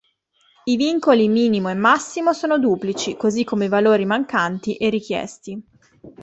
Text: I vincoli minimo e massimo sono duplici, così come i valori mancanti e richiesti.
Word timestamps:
I 0.65 0.75
vincoli 0.77 1.27
minimo 1.27 1.69
e 1.69 1.75
massimo 1.75 2.33
sono 2.33 2.57
duplici, 2.57 3.15
così 3.15 3.43
come 3.43 3.65
i 3.65 3.69
valori 3.69 4.03
mancanti 4.03 4.73
e 4.77 4.89
richiesti. 4.89 5.63